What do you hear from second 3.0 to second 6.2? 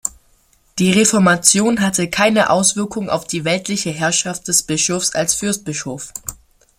auf die weltliche Herrschaft des Bischofs als Fürstbischof.